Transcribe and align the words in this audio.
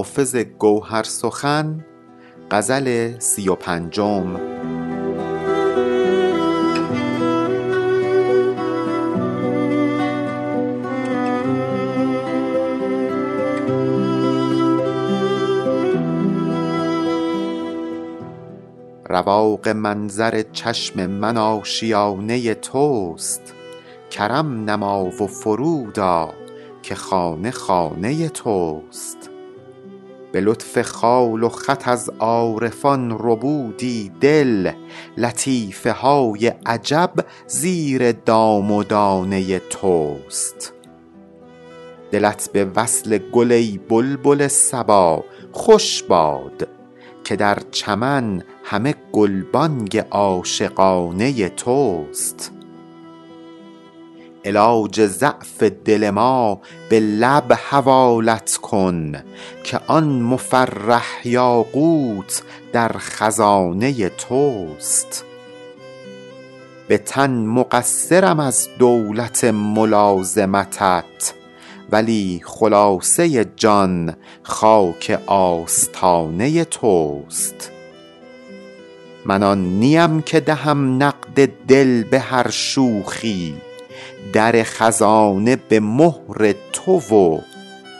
حافظ 0.00 0.36
گوهر 0.36 1.02
سخن 1.02 1.84
غزل 2.50 3.18
سی 3.18 3.48
و 3.48 3.54
پنجم. 3.54 4.40
رواق 19.08 19.68
منظر 19.68 20.42
چشم 20.52 21.06
من 21.06 21.36
آشیانه 21.36 22.54
توست 22.54 23.54
کرم 24.10 24.70
نما 24.70 25.04
و 25.04 25.26
فرود 25.26 25.98
آ 25.98 26.26
که 26.82 26.94
خانه 26.94 27.50
خانه 27.50 28.28
توست. 28.28 29.29
به 30.32 30.40
لطف 30.40 30.82
خال 30.82 31.42
و 31.42 31.48
خط 31.48 31.88
از 31.88 32.10
عارفان 32.18 33.16
ربودی 33.20 34.12
دل 34.20 34.70
لطیفه 35.16 35.92
های 35.92 36.52
عجب 36.66 37.12
زیر 37.46 38.12
دام 38.12 38.72
و 38.72 38.84
دانه 38.84 39.58
توست. 39.58 40.72
دلت 42.10 42.50
به 42.52 42.64
وصل 42.64 43.18
گل 43.18 43.52
ای 43.52 43.80
بلبل 43.88 44.48
صبا 44.48 45.24
خوش 45.52 46.02
باد 46.02 46.68
که 47.24 47.36
در 47.36 47.58
چمن 47.70 48.42
همه 48.64 48.94
گلبانگ 49.12 49.98
عاشقانه 50.10 51.48
توست. 51.48 52.52
علاج 54.44 55.06
ضعف 55.06 55.62
دل 55.62 56.10
ما 56.10 56.60
به 56.90 57.00
لب 57.00 57.52
حوالت 57.52 58.58
کن 58.70 59.12
که 59.64 59.80
آن 59.86 60.04
مفرح 60.04 61.06
یاقوت 61.24 62.42
در 62.72 62.92
خزانه 62.98 64.08
توست. 64.08 65.24
به 66.88 66.98
تن 66.98 67.30
مقصرم 67.30 68.40
از 68.40 68.68
دولت 68.78 69.44
ملازمتت 69.44 71.34
ولی 71.90 72.40
خلاصه 72.44 73.44
جان 73.56 74.16
خاک 74.42 75.20
آستانه 75.26 76.64
توست. 76.64 77.70
من 79.26 79.42
آن 79.42 79.58
نیم 79.58 80.22
که 80.22 80.40
دهم 80.40 81.02
نقد 81.02 81.46
دل 81.68 82.02
به 82.02 82.20
هر 82.20 82.50
شوخی 82.50 83.54
در 84.32 84.62
خزانه 84.62 85.56
به 85.56 85.80
مهر 85.80 86.54
تو 86.72 86.92
و 86.92 87.40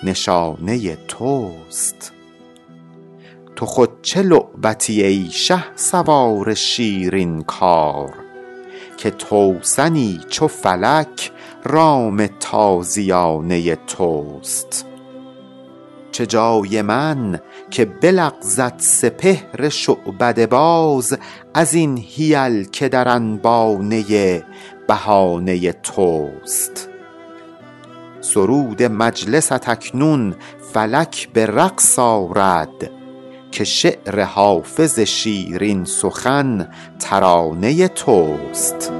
نشانه 0.02 0.96
توست. 0.96 2.12
تو 3.56 3.66
خود 3.66 3.90
چه 4.02 4.22
لعبتی 4.22 5.02
ای 5.02 5.28
شهسوار 5.30 6.54
شیرین 6.54 7.42
کار 7.42 8.14
که 8.96 9.10
توسنی 9.10 10.20
چو 10.28 10.48
فلک 10.48 11.32
رام 11.64 12.26
تازیانه 12.26 13.76
توست. 13.76 14.86
چه 16.12 16.26
جای 16.26 16.82
من 16.82 17.40
که 17.70 17.84
بلغزد 17.84 18.74
سپهر 18.76 19.68
شعبده 19.68 20.46
باز 20.46 21.18
از 21.54 21.74
این 21.74 21.98
حیل 21.98 22.64
که 22.64 22.88
در 22.88 23.08
انبانه 23.08 24.42
بهانه 24.88 25.72
توست. 25.72 26.89
سرود 28.20 28.82
مجلست 28.82 29.68
اکنون 29.68 30.34
فلک 30.72 31.28
به 31.32 31.46
رقص 31.46 31.98
آرد 31.98 32.90
که 33.52 33.64
شعر 33.64 34.20
حافظ 34.20 34.98
شیرین 35.00 35.84
سخن 35.84 36.68
ترانه 36.98 37.88
توست. 37.88 38.92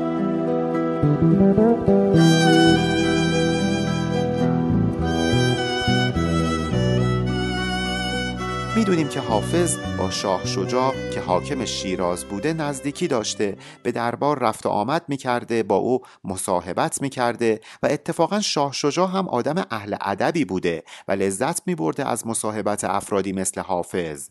می‌دونیم 8.80 9.08
که 9.08 9.20
حافظ 9.20 9.76
با 9.98 10.10
شاه 10.10 10.46
شجاع 10.46 10.94
که 11.10 11.20
حاکم 11.20 11.64
شیراز 11.64 12.24
بوده 12.24 12.52
نزدیکی 12.52 13.08
داشته 13.08 13.56
به 13.82 13.92
دربار 13.92 14.38
رفت 14.38 14.66
و 14.66 14.68
آمد 14.68 15.04
می‌کرده 15.08 15.62
با 15.62 15.76
او 15.76 16.00
مصاحبت 16.24 17.02
می‌کرده 17.02 17.60
و 17.82 17.86
اتفاقا 17.86 18.40
شاه 18.40 18.72
شجاع 18.72 19.08
هم 19.08 19.28
آدم 19.28 19.64
اهل 19.70 19.96
ادبی 20.00 20.44
بوده 20.44 20.82
و 21.08 21.12
لذت 21.12 21.66
میبرده 21.66 22.08
از 22.08 22.26
مصاحبت 22.26 22.84
افرادی 22.84 23.32
مثل 23.32 23.60
حافظ. 23.60 24.28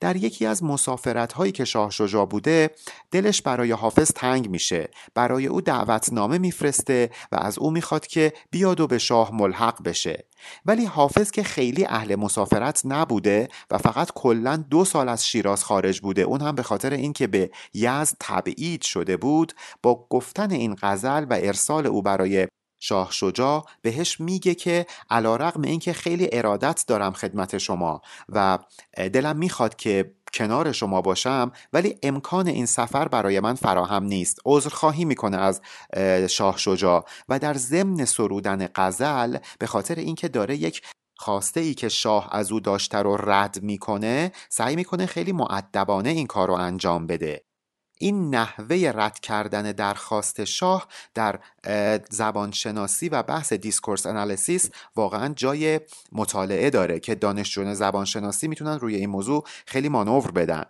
در 0.00 0.16
یکی 0.16 0.46
از 0.46 0.64
مسافرت 0.64 1.32
هایی 1.32 1.52
که 1.52 1.64
شاه 1.64 1.90
شجاع 1.90 2.26
بوده 2.26 2.70
دلش 3.10 3.42
برای 3.42 3.72
حافظ 3.72 4.10
تنگ 4.10 4.50
میشه 4.50 4.88
برای 5.14 5.46
او 5.46 5.60
دعوتنامه 5.60 6.38
میفرسته 6.38 7.10
و 7.32 7.36
از 7.36 7.58
او 7.58 7.70
می‌خواد 7.70 8.06
که 8.06 8.32
بیاد 8.50 8.80
و 8.80 8.86
به 8.86 8.98
شاه 8.98 9.34
ملحق 9.34 9.82
بشه. 9.82 10.24
ولی 10.66 10.84
حافظ 10.84 11.30
که 11.30 11.42
خیلی 11.42 11.84
اهل 11.84 12.16
مسافرت 12.16 12.82
نبوده 12.84 13.48
و 13.70 13.78
فقط 13.78 14.10
کلا 14.14 14.56
دو 14.56 14.84
سال 14.84 15.08
از 15.08 15.26
شیراز 15.26 15.64
خارج 15.64 16.00
بوده 16.00 16.22
اون 16.22 16.40
هم 16.40 16.54
به 16.54 16.62
خاطر 16.62 16.92
اینکه 16.92 17.26
به 17.26 17.50
یزد 17.74 18.16
تبعید 18.20 18.82
شده 18.82 19.16
بود 19.16 19.52
با 19.82 20.06
گفتن 20.10 20.50
این 20.50 20.76
غزل 20.82 21.26
و 21.30 21.38
ارسال 21.42 21.86
او 21.86 22.02
برای 22.02 22.46
شاه 22.80 23.08
شجاع 23.12 23.66
بهش 23.82 24.20
میگه 24.20 24.54
که 24.54 24.86
علا 25.10 25.36
رقم 25.36 25.62
اینکه 25.62 25.92
خیلی 25.92 26.28
ارادت 26.32 26.84
دارم 26.86 27.12
خدمت 27.12 27.58
شما 27.58 28.02
و 28.28 28.58
دلم 28.96 29.36
می‌خواد 29.36 29.76
که 29.76 30.14
کنار 30.34 30.72
شما 30.72 31.00
باشم 31.00 31.52
ولی 31.72 31.98
امکان 32.02 32.46
این 32.48 32.66
سفر 32.66 33.08
برای 33.08 33.40
من 33.40 33.54
فراهم 33.54 34.04
نیست. 34.04 34.38
عذرخواهی 34.46 35.04
می‌کنه 35.04 35.36
از 35.36 35.60
شاه 36.28 36.58
شجاع 36.58 37.04
و 37.28 37.38
در 37.38 37.54
ضمن 37.54 38.04
سرودن 38.04 38.68
غزل 38.74 39.36
به 39.58 39.66
خاطر 39.66 39.94
اینکه 39.94 40.28
داره 40.28 40.56
یک 40.56 40.82
خواسته 41.18 41.60
ای 41.60 41.74
که 41.74 41.88
شاه 41.88 42.28
از 42.32 42.52
او 42.52 42.60
داشته 42.60 42.98
رو 42.98 43.16
رد 43.16 43.62
می‌کنه 43.62 44.32
سعی 44.48 44.76
می‌کنه 44.76 45.06
خیلی 45.06 45.32
معدبانه 45.32 46.08
این 46.08 46.26
کار 46.26 46.48
رو 46.48 46.54
انجام 46.54 47.06
بده. 47.06 47.49
این 48.02 48.34
نحوه 48.34 48.92
رد 48.94 49.20
کردن 49.20 49.72
درخواست 49.72 50.44
شاه 50.44 50.88
در 51.14 51.38
زبانشناسی 52.10 53.08
و 53.08 53.22
بحث 53.22 53.52
دیسکورس 53.52 54.06
انالیسیس 54.06 54.70
واقعا 54.96 55.34
جای 55.36 55.80
مطالعه 56.12 56.70
داره 56.70 57.00
که 57.00 57.14
دانشجویان 57.14 57.74
زبانشناسی 57.74 58.48
می‌تونن 58.48 58.78
روی 58.78 58.96
این 58.96 59.10
موضوع 59.10 59.44
خیلی 59.66 59.88
مانور 59.88 60.30
بدن. 60.30 60.64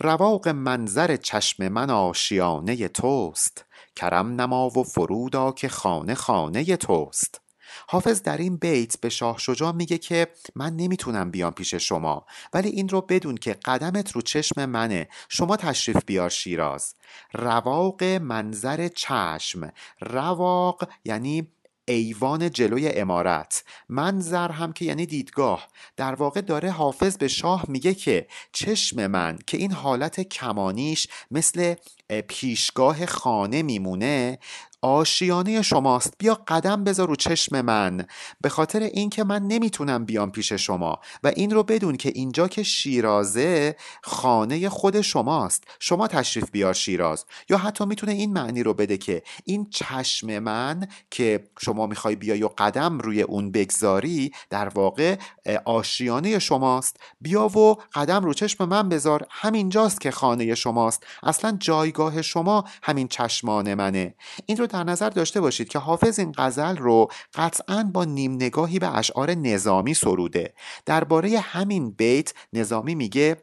رواق 0.00 0.48
منظر 0.48 1.16
چشم 1.16 1.68
من 1.68 1.90
آشیانه 1.90 2.88
توست 2.88 3.64
کرم 3.96 4.40
نما 4.40 4.68
و 4.68 4.82
فرودا 4.82 5.52
که 5.52 5.68
خانه 5.68 6.14
خانه 6.14 6.76
توست. 6.76 7.41
حافظ 7.88 8.22
در 8.22 8.36
این 8.36 8.56
بیت 8.56 9.00
به 9.00 9.08
شاه 9.08 9.38
شجاع 9.38 9.72
میگه 9.72 9.98
که 9.98 10.26
من 10.54 10.76
نمی‌تونم 10.76 11.30
بیام 11.30 11.52
پیش 11.52 11.74
شما 11.74 12.26
ولی 12.52 12.68
این 12.68 12.88
رو 12.88 13.00
بدون 13.00 13.36
که 13.36 13.52
قدمت 13.52 14.12
رو 14.12 14.20
چشم 14.22 14.64
منه. 14.64 15.08
شما 15.28 15.56
تشریف 15.56 16.04
بیار 16.06 16.30
شیراز. 16.30 16.94
رواق 17.34 18.04
منظر 18.04 18.88
چشم. 18.88 19.72
رواق 20.00 20.88
یعنی 21.04 21.48
ایوان 21.84 22.50
جلوی 22.50 22.88
امارت. 22.88 23.64
منظر 23.88 24.50
هم 24.50 24.72
که 24.72 24.84
یعنی 24.84 25.06
دیدگاه. 25.06 25.68
در 25.96 26.14
واقع 26.14 26.40
داره 26.40 26.70
حافظ 26.70 27.16
به 27.16 27.28
شاه 27.28 27.64
میگه 27.68 27.94
که 27.94 28.26
چشم 28.52 29.06
من 29.06 29.38
که 29.46 29.56
این 29.56 29.72
حالت 29.72 30.20
کمانیش 30.20 31.08
مثل 31.30 31.74
پیشگاه 32.20 33.06
خانه 33.06 33.62
میمونه 33.62 34.38
آشیانه 34.84 35.62
شماست. 35.62 36.14
بیا 36.18 36.34
قدم 36.48 36.84
بذار 36.84 37.08
رو 37.08 37.16
چشم 37.16 37.60
من. 37.60 38.06
به 38.40 38.48
خاطر 38.48 38.80
اینکه 38.80 39.24
من 39.24 39.42
نمی‌تونم 39.42 40.04
بیام 40.04 40.30
پیش 40.30 40.52
شما 40.52 40.98
و 41.24 41.32
این 41.36 41.50
رو 41.50 41.62
بدون 41.62 41.96
که 41.96 42.12
اینجا 42.14 42.48
که 42.48 42.62
شیرازه 42.62 43.76
خانه 44.02 44.68
خود 44.68 45.00
شماست. 45.00 45.64
شما 45.80 46.08
تشریف 46.08 46.50
بیار 46.50 46.74
شیراز. 46.74 47.24
یا 47.50 47.58
حتی 47.58 47.84
می‌تونه 47.84 48.12
این 48.12 48.32
معنی 48.32 48.62
رو 48.62 48.74
بده 48.74 48.96
که 48.96 49.22
این 49.44 49.66
چشم 49.70 50.38
من 50.38 50.88
که 51.10 51.44
شما 51.60 51.86
می‌خوای 51.86 52.16
بیای 52.16 52.42
و 52.42 52.48
قدم 52.58 52.98
روی 52.98 53.22
اون 53.22 53.52
بگذاری 53.52 54.32
در 54.50 54.68
واقع 54.68 55.16
آشیانه 55.64 56.38
شماست. 56.38 56.96
بیا 57.20 57.58
و 57.58 57.74
قدم 57.94 58.24
رو 58.24 58.34
چشم 58.34 58.64
من 58.64 58.88
بذار. 58.88 59.26
همینجاست 59.30 60.00
که 60.00 60.10
خانه 60.10 60.54
شماست. 60.54 61.06
اصلا 61.22 61.56
جایگاه 61.60 62.01
شما 62.10 62.64
همین 62.82 63.08
چشمان 63.08 63.74
منه. 63.74 64.14
این 64.46 64.56
رو 64.56 64.66
در 64.66 64.84
نظر 64.84 65.10
داشته 65.10 65.40
باشید 65.40 65.68
که 65.68 65.78
حافظ 65.78 66.18
این 66.18 66.32
غزل 66.36 66.76
رو 66.76 67.08
قطعا 67.34 67.90
با 67.94 68.04
نیم 68.04 68.32
نگاهی 68.32 68.78
به 68.78 68.96
اشعار 68.96 69.34
نظامی 69.34 69.94
سروده. 69.94 70.54
درباره 70.86 71.38
همین 71.38 71.90
بیت 71.90 72.34
نظامی 72.52 72.94
میگه 72.94 73.36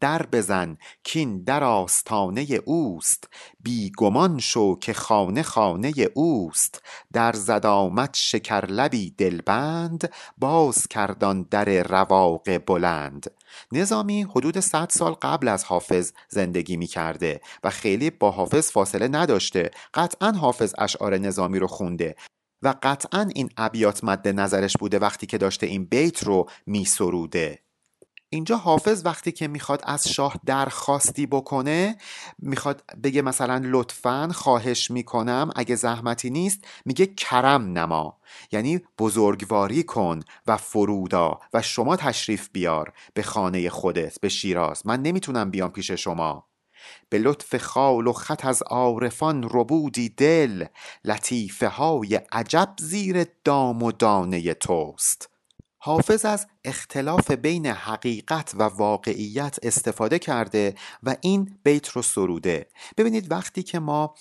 در 0.00 0.22
بزن 0.22 0.76
کین 1.02 1.42
در 1.42 1.64
آستانه 1.64 2.46
اوست. 2.64 3.28
بی 3.60 3.92
گمان 3.96 4.38
شو 4.38 4.78
که 4.78 4.92
خانه 4.92 5.42
خانه 5.42 5.92
اوست. 6.14 6.82
در 7.12 7.32
زد 7.32 7.66
آمد 7.66 8.14
شکرلبی 8.14 9.10
دلبند 9.10 10.12
باز 10.38 10.86
کردان 10.86 11.42
در 11.42 11.82
رواق 11.82 12.58
بلند. 12.58 13.30
نظامی 13.72 14.22
حدود 14.22 14.60
100 14.60 14.88
سال 14.90 15.12
قبل 15.12 15.48
از 15.48 15.64
حافظ 15.64 16.12
زندگی 16.28 16.76
می 16.76 16.86
کرده 16.86 17.40
و 17.64 17.70
خیلی 17.70 18.10
با 18.10 18.30
حافظ 18.30 18.70
فاصله 18.70 19.08
نداشته. 19.08 19.70
قطعا 19.94 20.32
حافظ 20.32 20.74
اشعار 20.78 21.18
نظامی 21.18 21.58
رو 21.58 21.66
خونده 21.66 22.14
و 22.62 22.74
قطعا 22.82 23.28
این 23.34 23.50
ابیات 23.56 24.04
مد 24.04 24.28
نظرش 24.28 24.76
بوده 24.76 24.98
وقتی 24.98 25.26
که 25.26 25.38
داشته 25.38 25.66
این 25.66 25.84
بیت 25.84 26.22
رو 26.22 26.48
می 26.66 26.84
سروده 26.84 27.58
اینجا 28.30 28.56
حافظ 28.56 29.06
وقتی 29.06 29.32
که 29.32 29.48
می‌خواد 29.48 29.82
از 29.84 30.08
شاه 30.08 30.34
درخواستی 30.46 31.26
بکنه 31.26 31.96
می‌خواد 32.38 32.84
بگه 33.02 33.22
مثلا 33.22 33.60
لطفا 33.64 34.28
خواهش 34.34 34.90
می‌کنم 34.90 35.50
اگه 35.56 35.74
زحمتی 35.74 36.30
نیست 36.30 36.64
میگه 36.84 37.06
کرم 37.06 37.78
نما. 37.78 38.18
یعنی 38.52 38.80
بزرگواری 38.98 39.82
کن 39.82 40.20
و 40.46 40.56
فرودا 40.56 41.40
و 41.54 41.62
شما 41.62 41.96
تشریف 41.96 42.48
بیار 42.52 42.92
به 43.14 43.22
خانه 43.22 43.70
خودت 43.70 44.20
به 44.20 44.28
شیراز. 44.28 44.86
من 44.86 45.02
نمی‌تونم 45.02 45.50
بیام 45.50 45.70
پیش 45.70 45.90
شما. 45.90 46.48
به 47.08 47.18
لطف 47.18 47.56
خال 47.56 48.06
و 48.06 48.12
خط 48.12 48.44
از 48.44 48.62
عارفان 48.62 49.48
ربودی 49.50 50.08
دل 50.08 50.64
لطیفه 51.04 51.68
های 51.68 52.20
عجب 52.32 52.74
زیر 52.80 53.26
دام 53.44 53.82
و 53.82 53.92
دانه 53.92 54.54
توست. 54.54 55.37
حافظ 55.80 56.24
از 56.24 56.46
اختلاف 56.64 57.30
بین 57.30 57.66
حقیقت 57.66 58.52
و 58.54 58.62
واقعیت 58.62 59.58
استفاده 59.62 60.18
کرده 60.18 60.74
و 61.02 61.16
این 61.20 61.58
بیت 61.64 61.88
رو 61.88 62.02
سروده. 62.02 62.66
ببینید 62.96 63.30
وقتی 63.30 63.62
که 63.62 63.78
ما 63.78 64.14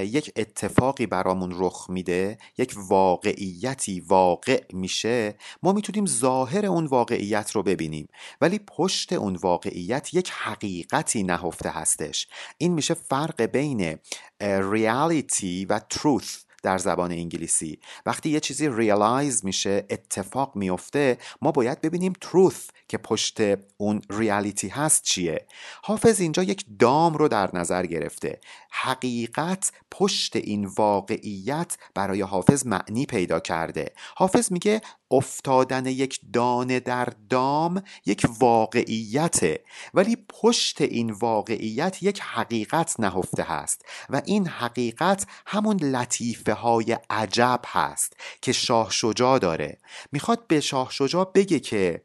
یک 0.00 0.32
اتفاقی 0.36 1.06
برامون 1.06 1.52
رخ 1.54 1.90
میده 1.90 2.38
یک 2.58 2.74
واقعیتی 2.76 4.00
واقع 4.00 4.64
میشه 4.72 5.34
ما 5.62 5.72
می‌تونیم 5.72 6.06
ظاهر 6.06 6.66
اون 6.66 6.86
واقعیت 6.86 7.50
رو 7.50 7.62
ببینیم. 7.62 8.08
ولی 8.40 8.58
پشت 8.58 9.12
اون 9.12 9.36
واقعیت 9.36 10.14
یک 10.14 10.30
حقیقتی 10.30 11.22
نهفته 11.22 11.70
هستش. 11.70 12.28
این 12.58 12.72
میشه 12.74 12.94
فرق 12.94 13.42
بین 13.42 13.98
ریالیتی 14.40 15.64
و 15.64 15.80
truth. 15.94 16.47
در 16.62 16.78
زبان 16.78 17.12
انگلیسی. 17.12 17.78
وقتی 18.06 18.30
یه 18.30 18.40
چیزی 18.40 18.68
ریالایز 18.68 19.44
میشه 19.44 19.86
اتفاق 19.90 20.56
میفته 20.56 21.18
ما 21.42 21.52
باید 21.52 21.80
ببینیم 21.80 22.12
truth 22.24 22.72
که 22.88 22.98
پشت 22.98 23.40
اون 23.76 24.02
ریالیتی 24.10 24.68
هست 24.68 25.02
چیه. 25.02 25.46
حافظ 25.82 26.20
اینجا 26.20 26.42
یک 26.42 26.64
دام 26.78 27.14
رو 27.14 27.28
در 27.28 27.50
نظر 27.52 27.86
گرفته. 27.86 28.40
حقیقت 28.70 29.72
پشت 29.90 30.36
این 30.36 30.64
واقعیت 30.64 31.76
برای 31.94 32.20
حافظ 32.20 32.66
معنی 32.66 33.06
پیدا 33.06 33.40
کرده. 33.40 33.92
حافظ 34.14 34.52
میگه 34.52 34.80
افتادن 35.10 35.86
یک 35.86 36.20
دانه 36.32 36.80
در 36.80 37.08
دام 37.30 37.82
یک 38.06 38.26
واقعیته 38.38 39.64
ولی 39.94 40.16
پشت 40.28 40.80
این 40.80 41.10
واقعیت 41.10 42.02
یک 42.02 42.20
حقیقت 42.20 43.00
نهفته 43.00 43.42
هست 43.42 43.84
و 44.10 44.22
این 44.24 44.46
حقیقت 44.46 45.26
همون 45.46 45.76
لطیفه 45.76 46.52
های 46.52 46.98
عجب 47.10 47.60
هست 47.66 48.16
که 48.42 48.52
شاه 48.52 48.90
شجاع 48.90 49.38
داره. 49.38 49.78
می‌خواد 50.12 50.46
به 50.46 50.60
شاه 50.60 50.88
شجاع 50.90 51.30
بگه 51.34 51.60
که 51.60 52.02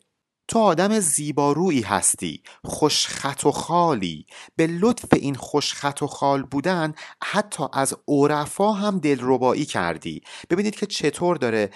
تو 0.47 0.59
آدم 0.59 0.99
زیبارویی 0.99 1.81
هستی 1.81 2.43
خوشخط 2.63 3.45
و 3.45 3.51
خالی. 3.51 4.25
به 4.55 4.67
لطف 4.67 5.05
این 5.13 5.35
خوشخط 5.35 6.01
و 6.01 6.07
خال 6.07 6.43
بودن 6.43 6.93
حتی 7.23 7.63
از 7.73 7.95
عرفا 8.07 8.71
هم 8.71 8.99
دلربایی 8.99 9.65
کردی. 9.65 10.21
ببینید 10.49 10.75
که 10.75 10.85
چطور 10.85 11.37
داره 11.37 11.69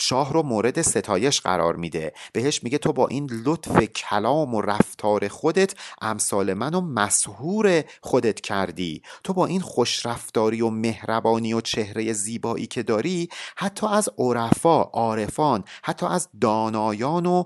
شاه 0.00 0.32
رو 0.32 0.42
مورد 0.42 0.82
ستایش 0.82 1.40
قرار 1.40 1.76
میده. 1.76 2.12
بهش 2.32 2.62
میگه 2.62 2.78
تو 2.78 2.92
با 2.92 3.06
این 3.06 3.30
لطف 3.44 3.84
کلام 3.84 4.54
و 4.54 4.60
رفتار 4.60 5.28
خودت 5.28 5.74
امثال 6.00 6.54
منو 6.54 6.80
مسهور 6.80 7.84
خودت 8.00 8.40
کردی. 8.40 9.02
تو 9.24 9.32
با 9.32 9.46
این 9.46 9.60
خوشرفتاری 9.60 10.60
و 10.62 10.70
مهربانی 10.70 11.52
و 11.52 11.60
چهره 11.60 12.12
زیبایی 12.12 12.66
که 12.66 12.82
داری 12.82 13.28
حتی 13.56 13.86
از 13.86 14.08
عرفا 14.18 14.82
عارفان 14.82 15.64
حتی 15.82 16.06
از 16.06 16.28
دانایان 16.40 17.26
و 17.26 17.44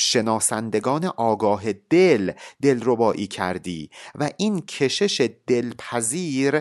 شناسندگان 0.00 1.04
آگاه 1.04 1.72
دل 1.72 2.32
دلربایی 2.62 3.26
کردی 3.26 3.90
و 4.14 4.30
این 4.36 4.60
کشش 4.60 5.30
دلپذیر 5.46 6.60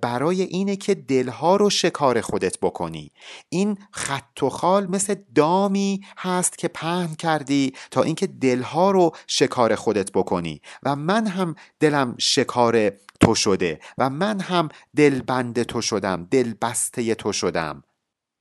برای 0.00 0.42
اینه 0.42 0.76
که 0.76 0.94
دلها 0.94 1.56
رو 1.56 1.70
شکار 1.70 2.20
خودت 2.20 2.58
بکنی. 2.62 3.10
این 3.48 3.78
خط 3.90 4.42
و 4.42 4.48
خال 4.48 4.86
مثل 4.86 5.14
دامی 5.34 6.00
هست 6.18 6.58
که 6.58 6.68
پهن 6.68 7.14
کردی 7.14 7.72
تا 7.90 8.02
اینکه 8.02 8.26
دلها 8.26 8.90
رو 8.90 9.12
شکار 9.26 9.74
خودت 9.74 10.12
بکنی. 10.12 10.60
و 10.82 10.96
من 10.96 11.26
هم 11.26 11.54
دلم 11.80 12.14
شکار 12.18 12.90
تو 13.20 13.34
شده 13.34 13.80
و 13.98 14.10
من 14.10 14.40
هم 14.40 14.68
دلبند 14.96 15.62
تو 15.62 15.80
شدم 15.80 16.28
دلبسته 16.30 17.14
تو 17.14 17.32
شدم. 17.32 17.83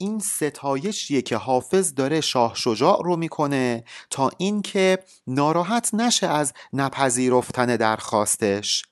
این 0.04 0.20
ستایشیه 0.20 1.22
که 1.22 1.38
حافظ 1.38 1.94
داره 1.94 2.22
شاه 2.22 2.56
شجاع 2.56 3.02
رو 3.04 3.16
می‌کنه 3.16 3.84
تا 4.10 4.32
اینکه 4.38 5.00
ناراحت 5.28 5.90
نشه 5.94 6.28
از 6.28 6.54
نپذیرفتن 6.74 7.76
درخواستش. 7.76 8.84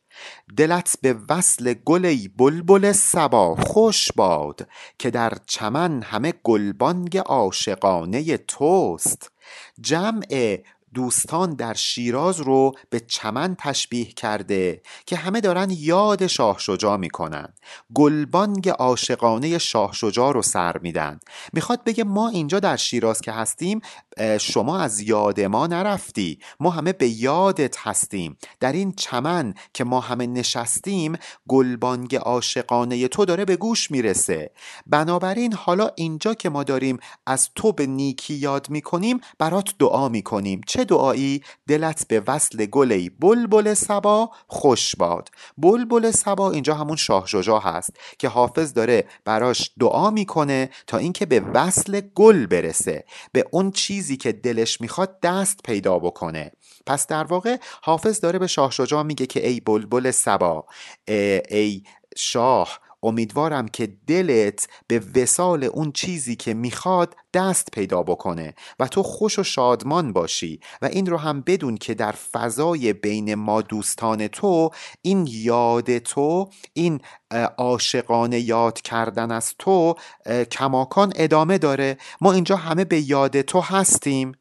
دلت 0.57 0.95
به 1.01 1.15
وصل 1.29 1.73
گلی 1.73 2.27
بلبل 2.27 2.91
سبا 2.91 3.55
خوش 3.55 4.11
باد 4.15 4.67
که 4.99 5.09
در 5.09 5.33
چمن 5.47 6.01
همه 6.01 6.33
گلبانگ 6.43 7.17
عاشقانه 7.17 8.37
توست. 8.37 9.31
جمع 9.81 10.57
دوستان 10.93 11.53
در 11.53 11.73
شیراز 11.73 12.39
رو 12.39 12.71
به 12.89 12.99
چمن 12.99 13.55
تشبیه 13.59 14.05
کرده 14.05 14.81
که 15.05 15.15
همه 15.15 15.41
دارن 15.41 15.67
یاد 15.71 16.27
شاه 16.27 16.59
شجاع 16.59 16.97
می‌کنن. 16.97 17.53
گلبانگ 17.93 18.69
عاشقانه 18.69 19.57
شاه 19.57 19.93
شجاع 19.93 20.33
رو 20.33 20.41
سر 20.41 20.77
میدن. 20.77 21.19
می‌خواد 21.53 21.83
بگه 21.83 22.03
ما 22.03 22.29
اینجا 22.29 22.60
در 22.60 22.75
شیراز 22.75 23.21
که 23.21 23.31
هستیم 23.31 23.81
شما 24.39 24.79
از 24.79 25.00
یاد 25.00 25.41
ما 25.41 25.67
نرفتی. 25.67 26.39
ما 26.60 26.69
همه 26.69 26.93
به 26.93 27.07
یادت 27.07 27.75
هستیم. 27.79 28.38
در 28.60 28.71
این 28.71 28.91
چمن 28.91 29.53
که 29.74 29.83
ما 29.83 30.00
همه 30.00 30.27
نشستیم 30.27 31.17
گلبانگ 31.48 32.15
عاشقانه 32.15 33.07
تو 33.07 33.25
داره 33.25 33.45
به 33.45 33.55
گوش 33.55 33.91
می‌رسه. 33.91 34.51
بنابراین 34.88 35.53
حالا 35.53 35.89
اینجا 35.95 36.33
که 36.33 36.50
ما 36.50 36.63
داریم 36.63 36.98
از 37.25 37.50
تو 37.55 37.71
به 37.71 37.86
نیکی 37.86 38.33
یاد 38.33 38.69
می‌کنیم 38.69 39.19
برات 39.39 39.74
دعا 39.79 40.10
می‌کنیم. 40.10 40.62
چه 40.81 40.85
دعایی؟ 40.85 41.43
دلت 41.67 42.07
به 42.07 42.23
وصل 42.27 42.65
گلی 42.65 43.09
بلبل 43.09 43.73
سبا 43.73 44.31
خوش 44.47 44.95
باد. 44.95 45.29
بلبل 45.57 46.11
سبا 46.11 46.51
اینجا 46.51 46.75
همون 46.75 46.95
شاه 46.95 47.27
شجاع 47.27 47.61
هست 47.61 47.91
که 48.19 48.27
حافظ 48.27 48.73
داره 48.73 49.05
براش 49.25 49.71
دعا 49.79 50.09
می‌کنه 50.09 50.69
تا 50.88 50.97
اینکه 50.97 51.25
به 51.25 51.39
وصل 51.53 52.01
گل 52.15 52.45
برسه 52.45 53.05
به 53.31 53.45
اون 53.51 53.71
چیزی 53.71 54.17
که 54.17 54.31
دلش 54.31 54.81
می‌خواد 54.81 55.19
دست 55.19 55.59
پیدا 55.63 56.00
بکنه. 56.00 56.51
پس 56.85 57.07
در 57.07 57.23
واقع 57.23 57.57
حافظ 57.81 58.19
داره 58.19 58.39
به 58.39 58.47
شاه 58.47 58.71
شجاع 58.71 59.03
میگه 59.03 59.25
که 59.25 59.47
ای 59.47 59.59
بلبل 59.59 60.11
سبا 60.11 60.65
ای 61.07 61.83
شاه 62.17 62.79
امیدوارم 63.03 63.67
که 63.67 63.93
دلت 64.08 64.67
به 64.88 65.01
وسال 65.15 65.63
اون 65.63 65.91
چیزی 65.91 66.36
که 66.36 66.53
می‌خواد 66.53 67.15
دست 67.34 67.67
پیدا 67.72 68.03
بکنه 68.03 68.53
و 68.79 68.88
تو 68.88 69.03
خوش 69.03 69.39
و 69.39 69.43
شادمان 69.43 70.13
باشی 70.13 70.60
و 70.81 70.86
این 70.86 71.05
رو 71.05 71.17
هم 71.17 71.41
بدون 71.41 71.77
که 71.77 71.93
در 71.93 72.12
فضای 72.12 72.93
بین 72.93 73.36
ما 73.36 73.62
دوستان 73.62 74.27
تو 74.27 74.70
این 75.01 75.27
یاد 75.31 75.98
تو 75.98 76.50
این 76.74 77.01
عاشقانه 77.58 78.39
یاد 78.39 78.81
کردن 78.81 79.31
از 79.31 79.55
تو 79.60 79.96
کماکان 80.51 81.13
ادامه 81.15 81.58
داره. 81.58 81.98
ما 82.22 82.34
اینجا 82.34 82.55
همه 82.55 82.86
به 82.86 83.10
یاد 83.10 83.41
تو 83.41 83.62
هستیم. 83.62 84.31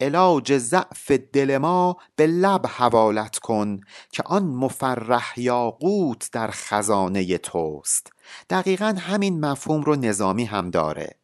علاج 0.00 0.56
ضعف 0.56 1.10
دل 1.10 1.58
ما 1.58 1.96
به 2.16 2.26
لب 2.26 2.66
حوالت 2.66 3.38
کن 3.38 3.80
که 4.12 4.22
آن 4.26 4.42
مفرح 4.42 5.32
یاقوت 5.36 6.28
در 6.32 6.50
خزانه 6.50 7.38
توست. 7.38 8.12
دقیقا 8.50 8.94
همین 8.98 9.40
مفهوم 9.40 9.82
رو 9.82 9.96
نظامی 9.96 10.44
هم 10.44 10.70
داره. 10.70 11.19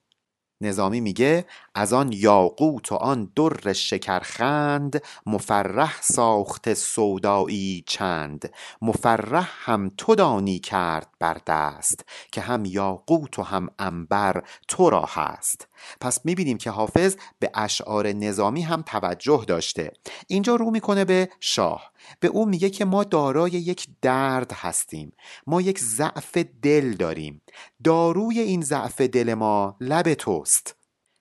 نظامی 0.61 1.01
میگه 1.01 1.45
از 1.75 1.93
آن 1.93 2.13
یاقوت 2.13 2.93
و 2.93 2.95
آن 2.95 3.33
در 3.37 3.73
شکرخند 3.73 5.03
مفرح 5.27 5.99
ساخت 6.01 6.75
سودایی 6.75 7.85
چند. 7.87 8.53
مفرح 8.83 9.51
هم 9.53 9.91
تو 9.99 10.15
دانی 10.15 10.59
کرد 10.59 11.09
بر 11.19 11.37
دست 11.47 12.05
که 12.33 12.41
هم 12.41 12.65
یاقوت 12.65 13.39
و 13.39 13.43
هم 13.43 13.69
انبر 13.79 14.43
تو 14.69 14.91
را 14.91 15.05
هست 15.09 15.69
پس 16.01 16.25
می‌بینیم 16.25 16.59
که 16.59 16.71
حافظ 16.71 17.17
به 17.39 17.51
اشعار 17.55 18.13
نظامی 18.13 18.63
هم 18.63 18.83
توجه 18.83 19.45
داشته. 19.49 19.93
اینجا 20.27 20.57
رو 20.57 20.71
می‌کنه 20.71 21.05
به 21.05 21.29
شاه. 21.41 21.93
به 22.21 22.29
او 22.29 22.47
میگه 22.47 22.71
که 22.71 22.85
ما 22.85 23.05
دارای 23.05 23.51
یک 23.51 23.89
درد 24.03 24.53
هستیم. 24.53 25.13
ما 25.47 25.61
یک 25.61 25.79
ضعف 25.79 26.37
دل 26.63 26.93
داریم. 26.93 27.43
داروی 27.85 28.41
این 28.41 28.63
ضعف 28.63 29.01
دل 29.01 29.35
ما 29.35 29.77
لب 29.81 30.15
توست. 30.15 30.77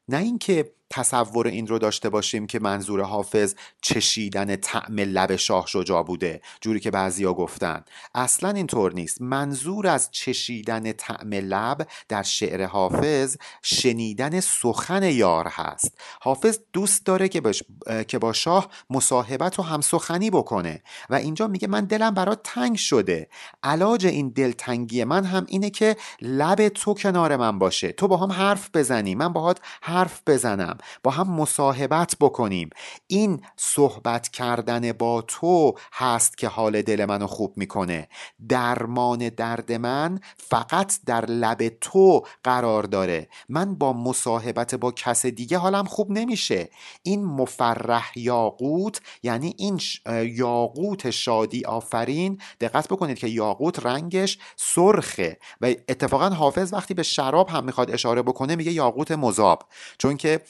نه 0.08 0.18
اینکه 0.18 0.75
تصور 0.90 1.48
این 1.48 1.68
رو 1.68 1.80
داشته 1.80 2.10
باشیم 2.10 2.48
که 2.48 2.60
منظور 2.60 3.02
حافظ 3.02 3.56
چشیدن 3.82 4.56
طعم 4.56 5.00
لب 5.00 5.36
شاه 5.36 5.68
شجاع 5.68 6.04
بوده 6.04 6.42
جوری 6.62 6.80
که 6.80 6.92
بعضیا 6.92 7.34
گفتن. 7.34 7.84
اصلا 8.16 8.50
اینطور 8.50 8.94
نیست. 8.94 9.22
منظور 9.22 9.88
از 9.88 10.12
چشیدن 10.12 10.92
طعم 10.92 11.34
لب 11.34 11.88
در 12.10 12.24
شعر 12.24 12.66
حافظ 12.66 13.38
شنیدن 13.62 14.40
سخن 14.40 15.04
یار 15.04 15.48
هست. 15.48 15.98
حافظ 16.22 16.60
دوست 16.74 17.06
داره 17.06 17.28
که, 17.28 17.42
که 18.08 18.20
با 18.20 18.34
شاه 18.34 18.70
مصاحبت 18.90 19.60
و 19.60 19.62
همسخنی 19.62 20.30
بکنه 20.30 20.84
و 21.10 21.16
اینجا 21.16 21.48
میگه 21.48 21.68
من 21.68 21.86
دلم 21.86 22.14
برات 22.14 22.40
تنگ 22.44 22.76
شده. 22.76 23.30
علاج 23.64 24.06
این 24.06 24.30
دلتنگی 24.30 25.04
من 25.04 25.24
هم 25.24 25.46
اینه 25.48 25.70
که 25.70 25.96
لب 26.22 26.70
تو 26.70 26.94
کنار 26.94 27.36
من 27.36 27.60
باشه. 27.60 27.92
تو 27.92 28.08
با 28.08 28.18
هم 28.18 28.32
حرف 28.32 28.70
بزنی. 28.74 29.16
من 29.16 29.34
باهات 29.34 29.60
حرف 29.82 30.22
بزنم. 30.28 30.75
با 31.04 31.12
هم 31.12 31.32
مصاحبت 31.32 32.16
بکنیم. 32.20 32.70
این 33.08 33.42
صحبت 33.58 34.28
کردن 34.28 34.92
با 34.92 35.22
تو 35.22 35.74
هست 35.94 36.38
که 36.38 36.48
حال 36.48 36.82
دل 36.82 37.06
منو 37.06 37.28
خوب 37.28 37.54
می‌کنه. 37.58 38.08
درمان 38.50 39.30
درد 39.30 39.72
من 39.72 40.20
فقط 40.38 41.00
در 41.06 41.26
لب 41.26 41.70
تو 41.70 42.24
قرار 42.44 42.84
داره. 42.84 43.28
من 43.50 43.76
با 43.76 43.94
مصاحبت 43.94 44.76
با 44.76 44.92
کس 44.92 45.26
دیگه 45.26 45.58
حالم 45.58 45.84
خوب 45.86 46.12
نمیشه. 46.12 46.70
این 47.04 47.26
مفرح 47.26 48.12
یاقوت 48.16 49.02
یعنی 49.24 49.54
این 49.58 49.80
یاقوت 50.24 51.10
شادی 51.10 51.66
آفرین. 51.66 52.42
دقت 52.60 52.88
بکنید 52.88 53.18
که 53.18 53.28
یاقوت 53.28 53.86
رنگش 53.86 54.38
سرخه 54.56 55.38
و 55.62 55.66
اتفاقا 55.66 56.30
حافظ 56.30 56.74
وقتی 56.74 56.94
به 56.94 57.04
شراب 57.04 57.50
هم 57.50 57.64
می‌خواد 57.64 57.92
اشاره 57.92 58.22
بکنه 58.22 58.56
میگه 58.56 58.72
یاقوت 58.72 59.12
مذاب. 59.12 59.64
چون 59.98 60.18
که 60.18 60.42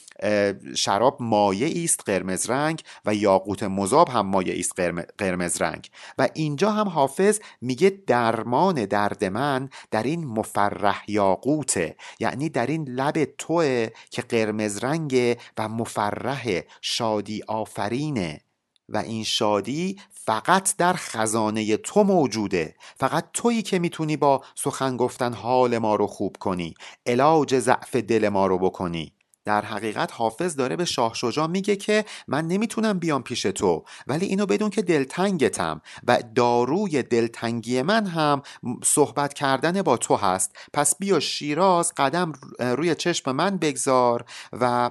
شراب 0.76 1.16
مایه 1.20 1.84
است 1.84 2.00
قرمز 2.06 2.50
رنگ 2.50 2.82
و 3.04 3.14
یاقوت 3.14 3.62
مذاب 3.62 4.08
هم 4.08 4.26
مایه 4.26 4.58
است 4.58 4.80
قرمز 5.18 5.62
رنگ. 5.62 5.88
و 6.18 6.28
اینجا 6.34 6.70
هم 6.70 6.88
حافظ 6.88 7.40
میگه 7.60 7.90
درمان 8.06 8.84
درد 8.84 9.24
من 9.24 9.68
در 9.90 10.02
این 10.02 10.24
مفرح 10.24 11.02
یاقوته. 11.08 11.96
یعنی 12.20 12.48
در 12.48 12.66
این 12.66 12.88
لب 12.88 13.24
توه 13.24 13.88
که 14.10 14.22
قرمز 14.22 14.84
رنگ 14.84 15.38
و 15.58 15.68
مفرح 15.68 16.60
شادی 16.80 17.42
آفرینه. 17.48 18.40
و 18.88 18.96
این 18.96 19.24
شادی 19.24 20.00
فقط 20.10 20.76
در 20.76 20.92
خزانه 20.92 21.76
تو 21.76 22.02
موجوده. 22.02 22.74
فقط 22.96 23.24
تویی 23.32 23.62
که 23.62 23.78
می‌تونی 23.78 24.16
با 24.16 24.44
سخن 24.54 24.96
گفتن 24.96 25.32
حال 25.32 25.78
ما 25.78 25.96
رو 25.96 26.06
خوب 26.06 26.36
کنی. 26.40 26.74
علاج 27.06 27.58
ضعف 27.58 27.96
دل 27.96 28.28
ما 28.28 28.46
رو 28.46 28.58
بکنی. 28.58 29.12
در 29.46 29.64
حقیقت 29.64 30.12
حافظ 30.12 30.56
داره 30.56 30.76
به 30.76 30.84
شاه 30.84 31.14
شجاع 31.14 31.46
میگه 31.46 31.76
که 31.76 32.04
من 32.28 32.46
نمی‌تونم 32.46 32.98
بیام 32.98 33.22
پیش 33.22 33.42
تو 33.42 33.84
ولی 34.06 34.26
اینو 34.26 34.46
بدون 34.46 34.70
که 34.70 34.82
دلتنگتم 34.82 35.80
و 36.06 36.18
داروی 36.34 37.02
دلتنگی 37.02 37.82
من 37.82 38.06
هم 38.06 38.42
صحبت 38.84 39.34
کردن 39.34 39.82
با 39.82 39.96
تو 39.96 40.16
هست. 40.16 40.56
پس 40.72 40.96
بیا 40.98 41.20
شیراز 41.20 41.92
قدم 41.96 42.32
روی 42.58 42.94
چشم 42.94 43.32
من 43.32 43.56
بگذار 43.56 44.24
و 44.52 44.90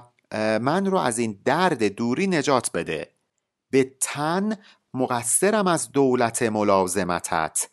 من 0.60 0.86
رو 0.86 0.98
از 0.98 1.18
این 1.18 1.40
درد 1.44 1.82
دوری 1.84 2.26
نجات 2.26 2.70
بده. 2.74 3.12
به 3.70 3.94
تن 4.00 4.56
مقصرم 4.94 5.66
از 5.66 5.92
دولت 5.92 6.42
ملازمتت. 6.42 7.68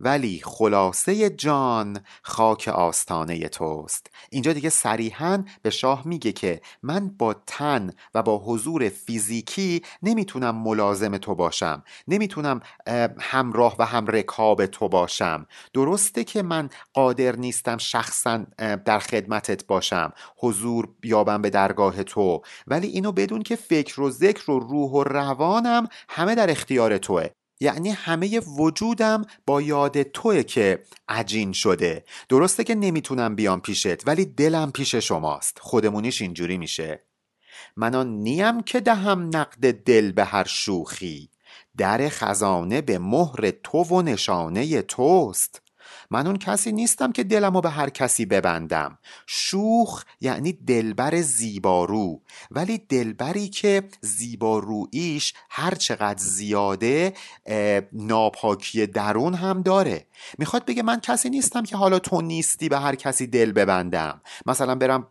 ولی 0.00 0.40
خلاصه 0.44 1.30
جان 1.30 2.00
خاک 2.22 2.68
آستانه 2.68 3.48
توست. 3.48 4.06
اینجا 4.30 4.52
دیگه 4.52 4.70
صریحا 4.70 5.44
به 5.62 5.70
شاه 5.70 6.02
میگه 6.08 6.32
که 6.32 6.60
من 6.82 7.08
با 7.08 7.34
تن 7.46 7.90
و 8.14 8.22
با 8.22 8.38
حضور 8.38 8.88
فیزیکی 8.88 9.82
نمی‌تونم 10.02 10.56
ملازم 10.56 11.16
تو 11.16 11.34
باشم. 11.34 11.82
نمی‌تونم 12.08 12.60
همراه 13.20 13.76
و 13.78 13.86
هم 13.86 14.06
رکاب 14.06 14.66
تو 14.66 14.88
باشم. 14.88 15.46
درسته 15.74 16.24
که 16.24 16.42
من 16.42 16.70
قادر 16.94 17.36
نیستم 17.36 17.78
شخصا 17.78 18.46
در 18.84 18.98
خدمتت 18.98 19.66
باشم. 19.66 20.12
حضور 20.36 20.88
بیابم 21.00 21.42
به 21.42 21.50
درگاه 21.50 22.02
تو. 22.02 22.42
ولی 22.66 22.86
اینو 22.86 23.12
بدون 23.12 23.42
که 23.42 23.56
فکر 23.56 24.00
و 24.00 24.10
ذکر 24.10 24.50
و 24.50 24.58
روح 24.58 24.90
و 24.90 25.04
روانم 25.04 25.88
همه 26.08 26.34
در 26.34 26.50
اختیار 26.50 26.98
توه. 26.98 27.28
یعنی 27.60 27.90
همه 27.90 28.40
وجودم 28.40 29.24
با 29.46 29.62
یاد 29.62 30.02
توه 30.02 30.42
که 30.42 30.82
عجین 31.08 31.52
شده. 31.52 32.04
درسته 32.28 32.64
که 32.64 32.74
نمی‌تونم 32.74 33.36
بیام 33.36 33.60
پیشت 33.60 34.06
ولی 34.06 34.24
دلم 34.24 34.72
پیش 34.72 34.94
شماست. 34.94 35.58
خودمونیش 35.60 36.22
اینجوری 36.22 36.58
میشه. 36.58 37.02
من 37.76 37.94
آن 37.94 38.08
نیم 38.08 38.62
که 38.62 38.80
دهم 38.80 39.36
نقد 39.36 39.72
دل 39.72 40.12
به 40.12 40.24
هر 40.24 40.44
شوخی. 40.44 41.30
در 41.76 42.08
خزانه 42.08 42.80
به 42.80 42.98
مهر 42.98 43.50
تو 43.50 43.78
و 43.78 44.02
نشانه 44.02 44.82
توست. 44.82 45.62
من 46.10 46.26
اون 46.26 46.36
کسی 46.36 46.72
نیستم 46.72 47.12
که 47.12 47.24
دلمو 47.24 47.60
به 47.60 47.70
هر 47.70 47.90
کسی 47.90 48.26
ببندم. 48.26 48.98
شوخ 49.26 50.04
یعنی 50.20 50.52
دلبر 50.52 51.20
زیبارو. 51.20 52.20
ولی 52.50 52.78
دلبری 52.78 53.48
که 53.48 53.82
زیباروییش 54.00 55.34
هر 55.50 55.74
چقدر 55.74 56.18
زیاده 56.18 57.12
ناپاکی 57.92 58.86
درون 58.86 59.34
هم 59.34 59.62
داره. 59.62 60.06
می‌خواد 60.38 60.64
بگه 60.64 60.82
من 60.82 61.00
کسی 61.00 61.30
نیستم 61.30 61.62
که 61.62 61.76
حالا 61.76 61.98
تو 61.98 62.20
نیستی 62.20 62.68
به 62.68 62.78
هر 62.78 62.94
کسی 62.94 63.26
دل 63.26 63.52
ببندم. 63.52 64.20
مثلا 64.46 64.74
برم 64.74 65.06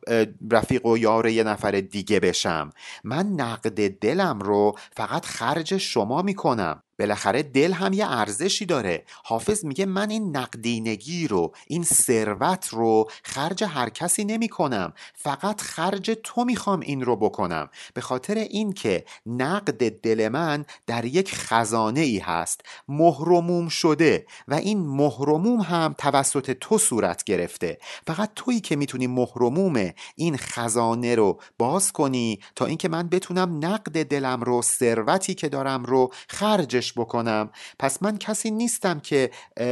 رفیق 0.52 0.86
و 0.86 0.98
یار 0.98 1.28
یه 1.28 1.44
نفر 1.44 1.72
دیگه 1.72 2.20
بشم. 2.20 2.70
من 3.04 3.28
نقد 3.28 3.90
دلم 3.90 4.40
رو 4.40 4.78
فقط 4.96 5.26
خرج 5.26 5.78
شما 5.78 6.22
می‌کنم. 6.22 6.84
بالاخره 7.00 7.44
دل 7.44 7.74
هم 7.74 7.94
یه 7.94 8.12
ارزشی 8.12 8.66
داره. 8.66 9.04
حافظ 9.24 9.66
میگه 9.66 9.86
من 9.86 10.10
این 10.10 10.38
نقدینگی 10.38 11.28
رو 11.28 11.54
این 11.68 11.84
ثروت 11.84 12.68
رو 12.72 13.10
خرج 13.24 13.64
هر 13.64 13.90
کسی 13.90 14.26
نمی 14.26 14.50
کنم 14.50 14.94
فقط 15.14 15.62
خرج 15.62 16.18
تو 16.24 16.46
می‌خوام 16.46 16.80
این 16.80 17.02
رو 17.02 17.16
بکنم. 17.16 17.70
به 17.94 18.02
خاطر 18.02 18.36
اینکه 18.36 19.06
نقد 19.26 19.90
دل 19.90 20.30
من 20.30 20.66
در 20.88 21.06
یک 21.06 21.36
خزانه 21.36 22.00
ای 22.00 22.20
هست. 22.20 22.62
مهرموم 22.88 23.68
شده 23.68 24.26
و 24.48 24.54
این 24.54 24.88
مهرموم 24.88 25.62
هم 25.62 25.96
توسط 25.98 26.52
تو 26.52 26.78
صورت 26.78 27.24
گرفته. 27.24 27.78
فقط 28.08 28.32
تویی 28.36 28.60
که 28.60 28.76
می‌تونی 28.76 29.08
مهرموم 29.08 29.92
این 30.16 30.38
خزانه 30.38 31.16
رو 31.16 31.40
باز 31.58 31.92
کنی 31.92 32.40
تا 32.56 32.66
اینکه 32.66 32.90
من 32.90 33.10
بتونم 33.10 33.66
نقد 33.66 34.04
دلم 34.04 34.42
رو 34.42 34.62
ثروتی 34.62 35.34
که 35.34 35.50
دارم 35.50 35.84
رو 35.84 36.12
خرجش 36.30 36.87
بکنم. 36.94 37.50
پس 37.80 38.04
من 38.04 38.18
کسی 38.18 38.52
نیستم 38.52 39.00
که 39.00 39.32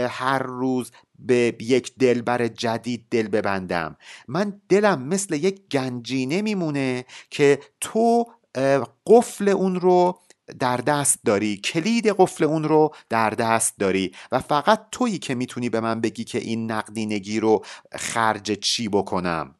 هر 0.10 0.39
روز 0.39 0.91
به 1.19 1.55
یک 1.60 1.95
دلبر 2.00 2.48
جدید 2.48 3.05
دل 3.12 3.27
ببندم. 3.27 3.98
من 4.27 4.62
دلم 4.69 5.01
مثل 5.01 5.34
یک 5.34 5.62
گنجینه 5.72 6.41
میمونه 6.41 7.05
که 7.29 7.60
تو 7.81 8.25
قفل 9.07 9.50
اون 9.50 9.79
رو 9.79 10.19
در 10.60 10.77
دست 10.77 11.19
داری. 11.25 11.57
کلید 11.57 12.07
قفل 12.07 12.43
اون 12.43 12.63
رو 12.63 12.95
در 13.10 13.29
دست 13.29 13.74
داری. 13.79 14.12
و 14.31 14.39
فقط 14.39 14.81
تویی 14.91 15.17
که 15.17 15.36
می‌تونی 15.36 15.69
به 15.69 15.79
من 15.79 16.01
بگی 16.01 16.24
که 16.24 16.38
این 16.38 16.72
نقدینگی 16.72 17.39
رو 17.39 17.65
خرج 17.95 18.51
چی 18.51 18.89
بکنم. 18.89 19.55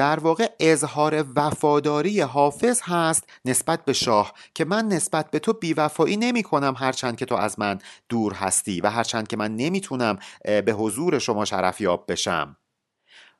در 0.00 0.18
واقع 0.18 0.48
اظهار 0.60 1.24
وفاداری 1.36 2.20
حافظ 2.20 2.80
هست 2.84 3.24
نسبت 3.44 3.84
به 3.84 3.92
شاه 3.92 4.34
که 4.54 4.64
من 4.64 4.88
نسبت 4.88 5.30
به 5.30 5.38
تو 5.38 5.52
بیوفایی 5.52 6.16
نمی 6.16 6.42
کنم 6.42 6.74
هرچند 6.76 7.16
که 7.16 7.24
تو 7.24 7.34
از 7.34 7.58
من 7.58 7.78
دور 8.08 8.32
هستی 8.32 8.80
و 8.80 8.90
هرچند 8.90 9.28
که 9.28 9.36
من 9.36 9.56
نمی‌تونم 9.56 10.18
به 10.44 10.72
حضور 10.72 11.18
شما 11.18 11.44
شرفیاب 11.44 12.04
بشم. 12.12 12.56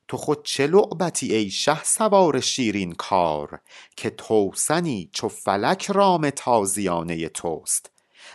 تو 0.08 0.16
خود 0.16 0.44
چه 0.44 0.66
لعبتی 0.66 1.34
ای 1.34 1.50
شه 1.50 1.84
سوار 1.84 2.40
شیرین 2.40 2.92
کار 2.92 3.60
که 3.96 4.10
توسنی 4.10 5.10
چو 5.12 5.28
فلک 5.28 5.90
رام 5.90 6.30
تازیانه 6.30 7.28
توست؟ 7.28 7.90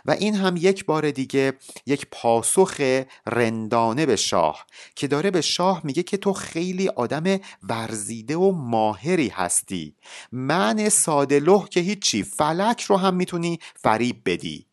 و 0.06 0.12
این 0.12 0.36
هم 0.36 0.56
یک 0.58 0.86
بار 0.86 1.12
دیگه 1.12 1.54
یک 1.86 2.08
پاسخ 2.12 3.02
رندانه 3.28 4.06
به 4.06 4.16
شاه 4.16 4.66
که 4.96 5.08
داره 5.08 5.32
به 5.32 5.42
شاه 5.42 5.82
میگه 5.84 6.04
که 6.04 6.18
تو 6.18 6.34
خیلی 6.34 6.90
آدم 6.90 7.40
ورزیده 7.64 8.36
و 8.36 8.52
ماهری 8.52 9.28
هستی. 9.28 9.96
من 10.32 10.90
ساده 10.90 11.40
لح 11.40 11.68
که 11.68 11.80
هیچی 11.80 12.24
فلک 12.24 12.82
رو 12.82 12.98
هم 12.98 13.16
می‌تونی 13.16 13.60
فریب 13.76 14.22
بدی. 14.26 14.66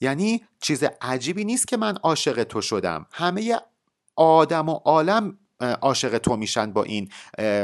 یعنی 0.00 0.44
چیز 0.60 0.84
عجیبی 1.00 1.44
نیست 1.44 1.68
که 1.68 1.76
من 1.76 1.96
عاشق 1.96 2.44
تو 2.44 2.60
شدم. 2.60 3.06
همه 3.12 3.60
آدم 4.16 4.68
و 4.68 4.72
عالم 4.72 5.38
عاشق 5.60 6.18
تو 6.18 6.36
میشن 6.36 6.72
با 6.72 6.82
این 6.82 7.08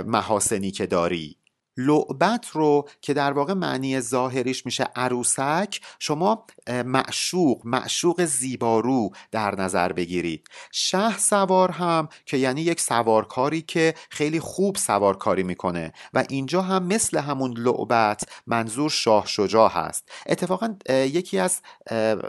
محاسنی 0.07 0.71
که 0.71 0.87
داری. 0.87 1.37
لعبت 1.77 2.49
رو 2.53 2.89
که 3.01 3.15
در 3.15 3.33
واقع 3.33 3.53
معنی 3.53 4.01
ظاهریش 4.01 4.67
میشه 4.67 4.85
عروسک 4.97 5.81
شما 5.99 6.47
معشوق 6.69 7.61
معشوق 7.65 8.25
زیبارو 8.25 9.11
در 9.31 9.61
نظر 9.61 9.93
بگیرید. 9.93 10.49
شه 10.73 11.19
سوار 11.19 11.71
هم 11.71 12.09
که 12.27 12.37
یعنی 12.37 12.61
یک 12.63 12.81
سوارکاری 12.81 13.63
که 13.63 13.95
خیلی 14.11 14.41
خوب 14.41 14.77
سوارکاری 14.77 15.43
می‌کنه 15.43 15.93
و 16.15 16.25
اینجا 16.29 16.63
هم 16.63 16.83
مثل 16.83 17.19
همون 17.19 17.53
لعبت 17.59 18.23
منظور 18.47 18.91
شاه 18.91 19.27
شجاع 19.27 19.71
هست. 19.73 20.09
اتفاقا 20.27 20.77
یکی 20.89 21.39
از 21.39 21.61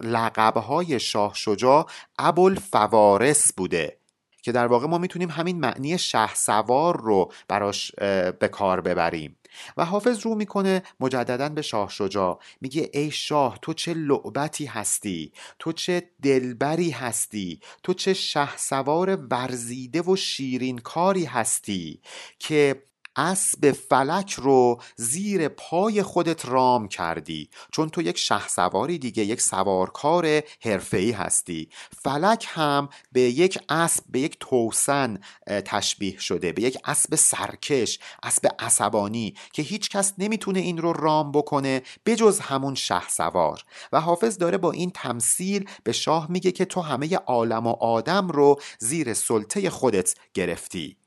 لقبهای 0.04 1.00
شاه 1.00 1.34
شجاع 1.34 1.86
ابوالفوارس 2.20 3.54
بوده 3.54 3.98
که 4.42 4.51
در 4.51 4.68
واقع 4.68 4.88
ما 4.88 4.98
می‌تونیم 4.98 5.30
همین 5.30 5.60
معنی 5.60 5.98
شه 5.98 6.34
سوار 6.36 7.01
رو 7.01 7.32
براش 7.48 7.92
به 8.39 8.50
کار 8.51 8.82
ببریم. 8.82 9.37
و 9.77 9.86
حافظ 9.86 10.25
رو 10.25 10.36
می‌کنه 10.36 10.84
مجددا 11.00 11.50
به 11.50 11.62
شاه 11.62 11.89
شجاع. 11.89 12.39
میگه 12.62 12.89
ای 12.94 13.12
شاه 13.12 13.60
تو 13.62 13.74
چه 13.74 13.94
لعبتی 13.94 14.66
هستی؟ 14.66 15.32
تو 15.60 15.72
چه 15.72 16.10
دلبری 16.24 16.89
هستی؟ 16.89 17.60
تو 17.84 17.94
چه 17.94 18.13
شه 18.13 18.58
سوار 18.58 19.16
ورزیده 19.32 20.01
و 20.01 20.16
شیرین 20.16 20.77
کاری 20.77 21.25
هستی 21.25 22.01
که 22.39 22.84
اسب 23.17 23.71
فلک 23.71 24.33
رو 24.33 24.81
زیر 24.95 25.47
پای 25.47 26.03
خودت 26.03 26.45
رام 26.45 26.88
کردی. 26.88 27.50
چون 27.71 27.89
تو 27.89 28.01
یک 28.01 28.19
سواری 28.47 28.97
دیگه 28.97 29.25
یک 29.25 29.41
سوارکار 29.41 30.41
حرفه‌ای 30.62 31.12
هستی. 31.12 31.69
فلک 32.03 32.45
هم 32.50 32.89
به 33.12 33.21
یک 33.21 33.59
اسب 33.69 34.03
به 34.09 34.19
یک 34.19 34.38
توسن 34.39 35.19
تشبیه 35.47 36.19
شده. 36.19 36.51
به 36.51 36.62
یک 36.62 36.77
اسب 36.86 37.15
سرکش 37.15 38.00
اسب 38.24 38.47
عصبانی 38.59 39.33
که 39.53 39.62
هیچ 39.62 39.89
کس 39.89 40.13
نمی‌تونه 40.17 40.59
این 40.59 40.77
رو 40.77 40.93
رام 40.93 41.31
بکنه 41.31 41.81
بجز 42.05 42.39
همون 42.39 42.75
شه 42.75 43.09
سوار 43.09 43.63
و 43.91 44.01
حافظ 44.01 44.38
داره 44.38 44.57
با 44.57 44.71
این 44.71 44.91
تمثیل 44.91 45.69
به 45.83 45.91
شاه 45.91 46.31
میگه 46.31 46.51
که 46.51 46.65
تو 46.65 46.81
همه 46.81 47.15
عالم 47.15 47.67
و 47.67 47.71
آدم 47.71 48.27
رو 48.27 48.59
زیر 48.79 49.13
سلطه 49.13 49.69
خودت 49.69 50.15
گرفتی. 50.33 50.97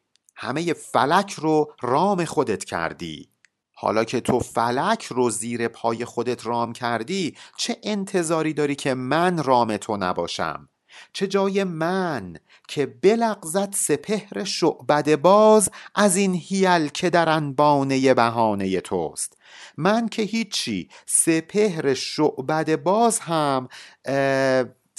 همه 0.41 0.73
فلک 0.73 1.33
رو 1.33 1.73
رام 1.83 2.25
خودت 2.25 2.65
کردی. 2.65 3.29
حالا 3.75 4.05
که 4.05 4.21
تو 4.21 4.41
فلک 4.41 5.05
رو 5.05 5.31
زیر 5.31 5.69
پای 5.69 6.05
خودت 6.05 6.47
رام 6.47 6.73
کردی 6.73 7.37
چه 7.57 7.77
انتظاری 7.83 8.53
داری 8.53 8.75
که 8.75 8.95
من 8.95 9.43
رام 9.43 9.77
تو 9.77 9.97
نباشم؟ 9.97 10.69
چه 11.13 11.27
جای 11.27 11.65
من 11.65 12.37
که 12.69 12.87
بلغزد 12.87 13.75
سپهر 13.75 14.45
شعبد 14.45 15.17
باز 15.17 15.71
از 15.95 16.17
این 16.17 16.35
هیل 16.35 16.89
که 16.89 17.11
در 17.11 17.29
انبانه 17.29 18.15
بهانه 18.15 18.81
توست؟ 18.81 19.37
من 19.77 20.09
که 20.09 20.23
هیچی 20.23 20.89
سپهر 21.07 21.95
شعبد 21.95 22.83
باز 22.83 23.19
هم 23.19 23.69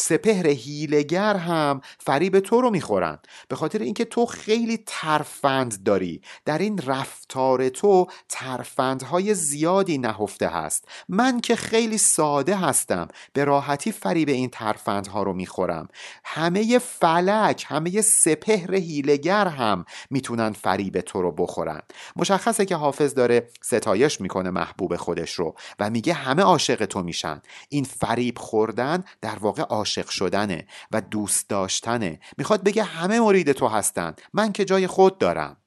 سپهر 0.01 0.47
هیلگر 0.47 1.35
هم 1.35 1.81
فریب 1.99 2.39
تو 2.39 2.61
رو 2.61 2.69
می‌خورن. 2.69 3.19
به 3.47 3.55
خاطر 3.55 3.79
اینکه 3.79 4.05
تو 4.05 4.25
خیلی 4.25 4.83
ترفند 4.85 5.83
داری. 5.83 6.21
در 6.45 6.57
این 6.57 6.77
رفتار 6.77 7.69
تو 7.69 8.07
ترفندهای 8.29 9.33
زیادی 9.33 9.97
نهفته 9.97 10.47
هست. 10.47 10.87
من 11.09 11.39
که 11.39 11.55
خیلی 11.55 11.97
ساده 11.97 12.55
هستم. 12.55 13.07
به 13.33 13.43
راحتی 13.43 13.91
فریب 13.91 14.29
این 14.29 14.49
ترفندها 14.49 15.23
رو 15.23 15.33
می‌خورم. 15.33 15.87
همه 16.23 16.79
فلک 16.79 17.65
همه 17.67 18.01
سپهر 18.01 18.75
هیلگر 18.75 19.47
هم 19.47 19.85
می‌تونن 20.09 20.51
فریب 20.51 21.01
تو 21.01 21.21
رو 21.21 21.31
بخورن. 21.31 21.81
مشخصه 22.15 22.65
که 22.65 22.75
حافظ 22.75 23.13
داره 23.13 23.47
ستایش 23.61 24.21
می‌کنه 24.21 24.49
محبوب 24.49 24.95
خودش 24.95 25.33
رو 25.33 25.55
و 25.79 25.89
میگه 25.89 26.13
همه 26.13 26.41
عاشق 26.41 26.85
تو 26.85 27.03
میشن. 27.03 27.41
این 27.69 27.83
فریب 27.83 28.37
خوردن 28.37 29.03
در 29.21 29.35
واقع 29.35 29.61
عاشق 29.61 29.90
شدنه 30.09 30.67
و 30.91 31.01
دوست 31.01 31.49
داشتنه. 31.49 32.19
می‌خواد 32.37 32.63
بگه 32.63 32.83
همه 32.83 33.19
مرید 33.19 33.51
تو 33.51 33.67
هستن. 33.67 34.13
من 34.33 34.51
که 34.51 34.65
جای 34.65 34.87
خود 34.87 35.17
دارم. 35.17 35.57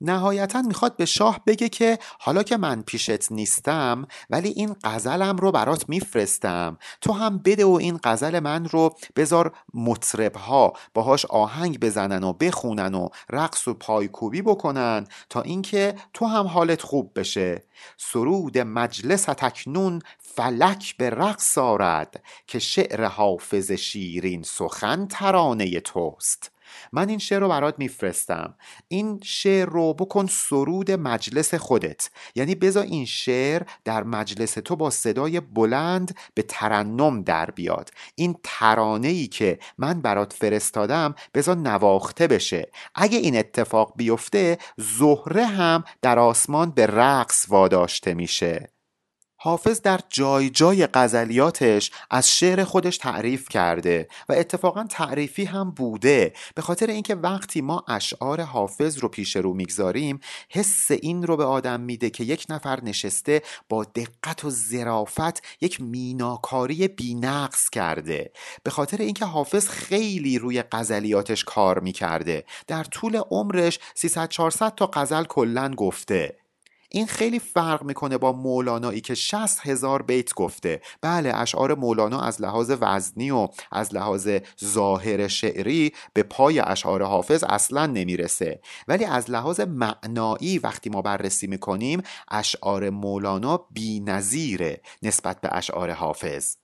نهایتا 0.00 0.62
می‌خواد 0.62 0.96
به 0.96 1.04
شاه 1.04 1.40
بگه 1.46 1.68
که 1.68 1.98
حالا 2.18 2.42
که 2.42 2.56
من 2.56 2.82
پیشت 2.82 3.32
نیستم 3.32 4.06
ولی 4.30 4.48
این 4.48 4.76
غزلم 4.84 5.36
رو 5.36 5.52
برات 5.52 5.88
میفرستم. 5.88 6.78
تو 7.00 7.12
هم 7.12 7.38
بده 7.38 7.64
و 7.64 7.70
این 7.70 8.00
غزل 8.04 8.38
من 8.38 8.64
رو 8.64 8.94
بذار 9.16 9.52
مطربها 9.74 10.72
باهاش 10.94 11.26
آهنگ 11.26 11.80
بزنن 11.80 12.24
و 12.24 12.32
بخونن 12.32 12.94
و 12.94 13.08
رقص 13.30 13.68
و 13.68 13.74
پایکوبی 13.74 14.42
بکنن 14.42 15.06
تا 15.28 15.42
اینکه 15.42 15.94
تو 16.14 16.26
هم 16.26 16.46
حالت 16.46 16.82
خوب 16.82 17.12
بشه. 17.14 17.64
سرود 17.96 18.58
مجلس 18.58 19.22
تکنون 19.22 20.02
فلک 20.18 20.96
به 20.96 21.10
رقص 21.10 21.58
آرد 21.58 22.22
که 22.46 22.58
شعر 22.58 23.04
حافظ 23.04 23.70
شیرین 23.72 24.42
سخن 24.42 25.06
ترانه 25.06 25.80
توست. 25.80 26.50
من 26.92 27.08
این 27.08 27.18
شعر 27.18 27.40
رو 27.40 27.48
برات 27.48 27.74
میفرستم. 27.78 28.54
این 28.88 29.20
شعر 29.24 29.68
رو 29.68 29.94
بکن 29.94 30.26
سرود 30.26 30.90
مجلس 30.90 31.54
خودت. 31.54 32.10
یعنی 32.34 32.54
بذار 32.54 32.84
این 32.84 33.04
شعر 33.04 33.62
در 33.84 34.02
مجلس 34.02 34.54
تو 34.54 34.76
با 34.76 34.90
صدای 34.90 35.40
بلند 35.40 36.16
به 36.34 36.42
ترنم 36.42 37.22
در 37.22 37.50
بیاد. 37.50 37.90
این 38.14 38.36
ترانه 38.42 39.08
ای 39.08 39.26
که 39.26 39.58
من 39.78 40.00
برات 40.00 40.32
فرستادم 40.32 41.14
بذار 41.34 41.56
نواخته 41.56 42.26
بشه. 42.26 42.70
اگه 42.94 43.18
این 43.18 43.38
اتفاق 43.38 43.92
بیفته 43.96 44.58
زهره 44.76 45.46
هم 45.46 45.84
در 46.02 46.18
آسمان 46.18 46.70
به 46.70 46.86
رقص 46.86 47.46
واداشته 47.48 48.14
میشه. 48.14 48.79
حافظ 49.42 49.80
در 49.80 50.00
جای 50.08 50.50
جای 50.50 50.86
غزلیاتش 50.86 51.90
از 52.10 52.30
شعر 52.30 52.64
خودش 52.64 52.98
تعریف 52.98 53.48
کرده 53.48 54.08
و 54.28 54.32
اتفاقا 54.32 54.84
تعریفی 54.90 55.44
هم 55.44 55.70
بوده. 55.70 56.32
به 56.54 56.62
خاطر 56.62 56.86
اینکه 56.86 57.14
وقتی 57.14 57.60
ما 57.60 57.84
اشعار 57.88 58.40
حافظ 58.40 58.98
رو 58.98 59.08
پیش 59.08 59.36
رو 59.36 59.54
می‌گذاریم 59.54 60.20
حس 60.48 60.90
این 60.90 61.26
رو 61.26 61.36
به 61.36 61.44
آدم 61.44 61.80
میده 61.80 62.10
که 62.10 62.24
یک 62.24 62.46
نفر 62.48 62.80
نشسته 62.82 63.42
با 63.68 63.84
دقت 63.84 64.44
و 64.44 64.50
ظرافت 64.50 65.42
یک 65.60 65.80
میناکاری 65.80 66.88
بینقص 66.88 67.70
کرده. 67.70 68.32
به 68.62 68.70
خاطر 68.70 68.96
اینکه 68.96 69.24
حافظ 69.24 69.68
خیلی 69.68 70.38
روی 70.38 70.62
غزلیاتش 70.72 71.44
کار 71.44 71.78
می‌کرده. 71.78 72.44
در 72.66 72.84
طول 72.84 73.16
عمرش 73.16 73.78
300 73.94 74.28
400 74.28 74.74
تا 74.74 74.90
غزل 74.92 75.24
کلا 75.24 75.74
گفته. 75.74 76.39
این 76.92 77.06
خیلی 77.06 77.38
فرق 77.38 77.82
می‌کنه 77.82 78.18
با 78.18 78.32
مولانایی 78.32 79.00
که 79.00 79.14
60 79.14 79.66
هزار 79.66 80.02
بیت 80.02 80.34
گفته. 80.34 80.80
بله 81.02 81.36
اشعار 81.36 81.74
مولانا 81.74 82.20
از 82.20 82.42
لحاظ 82.42 82.72
وزنی 82.80 83.30
و 83.30 83.48
از 83.72 83.94
لحاظ 83.94 84.28
ظاهر 84.64 85.28
شعری 85.28 85.92
به 86.14 86.22
پای 86.22 86.60
اشعار 86.60 87.02
حافظ 87.02 87.44
اصلا 87.44 87.86
نمی‌رسه. 87.86 88.60
ولی 88.88 89.04
از 89.04 89.30
لحاظ 89.30 89.60
معنایی 89.60 90.58
وقتی 90.58 90.90
ما 90.90 91.02
بررسی 91.02 91.46
می‌کنیم 91.46 92.02
اشعار 92.30 92.90
مولانا 92.90 93.56
بی 93.56 94.00
نظیره 94.00 94.80
نسبت 95.02 95.40
به 95.40 95.48
اشعار 95.52 95.90
حافظ. 95.90 96.59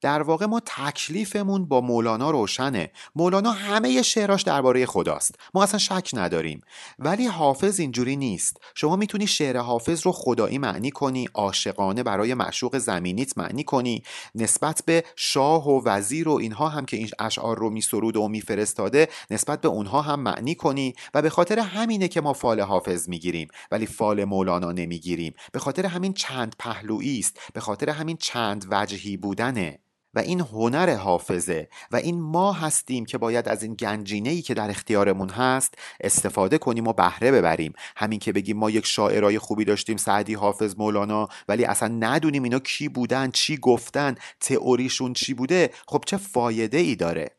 در 0.00 0.22
واقع 0.22 0.46
ما 0.46 0.60
تکلیفمون 0.60 1.68
با 1.68 1.80
مولانا 1.80 2.30
روشنه. 2.30 2.90
مولانا 3.14 3.50
همه 3.50 4.02
شعراش 4.02 4.42
درباره 4.42 4.86
خداست. 4.86 5.34
ما 5.54 5.62
اصلا 5.62 5.78
شک 5.78 6.10
نداریم. 6.12 6.60
ولی 6.98 7.26
حافظ 7.26 7.80
اینجوری 7.80 8.16
نیست. 8.16 8.56
شما 8.74 8.96
می‌تونی 8.96 9.26
شعر 9.26 9.56
حافظ 9.56 10.06
رو 10.06 10.12
خدایی 10.12 10.58
معنی 10.58 10.90
کنی 10.90 11.28
عاشقانه 11.34 12.02
برای 12.02 12.34
معشوق 12.34 12.78
زمینیت 12.78 13.38
معنی 13.38 13.64
کنی. 13.64 14.02
نسبت 14.34 14.82
به 14.86 15.04
شاه 15.16 15.68
و 15.68 15.82
وزیر 15.84 16.28
و 16.28 16.32
اینها 16.32 16.68
هم 16.68 16.84
که 16.84 16.96
این 16.96 17.08
اشعار 17.18 17.58
رو 17.58 17.70
میسرود 17.70 18.16
و 18.16 18.28
میفرستاده 18.28 19.08
نسبت 19.30 19.60
به 19.60 19.68
اونها 19.68 20.02
هم 20.02 20.20
معنی 20.20 20.54
کنی. 20.54 20.94
و 21.14 21.22
به 21.22 21.30
خاطر 21.30 21.58
همینه 21.58 22.08
که 22.08 22.20
ما 22.20 22.32
فال 22.32 22.60
حافظ 22.60 23.08
می‌گیریم. 23.08 23.48
ولی 23.70 23.86
فال 23.86 24.24
مولانا 24.24 24.72
نمی‌گیریم. 24.72 25.34
به 25.52 25.58
خاطر 25.58 25.86
همین 25.86 26.12
چند 26.12 26.56
پهلویی 26.58 27.18
است 27.18 27.38
به 27.54 27.60
خاطر 27.60 27.90
همین 27.90 28.16
چند 28.16 28.66
وجهی 28.70 29.16
بودنه. 29.16 29.78
و 30.14 30.18
این 30.18 30.40
هنر 30.40 30.94
حافظه 30.94 31.68
و 31.90 31.96
این 31.96 32.20
ما 32.20 32.52
هستیم 32.52 33.04
که 33.04 33.18
باید 33.18 33.48
از 33.48 33.62
این 33.62 33.74
گنجینه 33.74 34.30
ای 34.30 34.42
که 34.42 34.54
در 34.54 34.70
اختیارمون 34.70 35.28
هست 35.28 35.74
استفاده 36.00 36.58
کنیم 36.58 36.86
و 36.86 36.92
بهره 36.92 37.32
ببریم. 37.32 37.72
همین 37.96 38.18
که 38.18 38.32
بگیم 38.32 38.56
ما 38.56 38.70
یک 38.70 38.86
شاعرای 38.86 39.38
خوبی 39.38 39.64
داشتیم 39.64 39.96
سعدی 39.96 40.34
حافظ 40.34 40.74
مولانا 40.78 41.28
ولی 41.48 41.64
اصلا 41.64 41.88
ندونیم 41.88 42.42
اینا 42.42 42.58
کی 42.58 42.88
بودن 42.88 43.30
چی 43.30 43.56
گفتن 43.56 44.14
تئوریشون 44.40 45.12
چی 45.12 45.34
بوده؟ 45.34 45.70
خب 45.88 46.04
چه 46.06 46.16
فایده 46.16 46.78
ای 46.78 46.96
داره؟ 46.96 47.30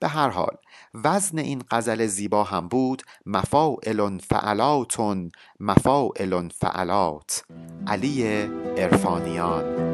به 0.00 0.08
هر 0.08 0.28
حال 0.28 0.56
وزن 0.94 1.38
این 1.38 1.62
غزل 1.70 2.06
زیبا 2.06 2.44
هم 2.44 2.68
بود 2.68 3.02
مفاعل 3.26 4.18
فعلاتون 4.18 5.32
مفاعل 5.60 6.48
فعلات. 6.48 7.44
علی 7.86 8.24
ارفانیان 8.76 9.91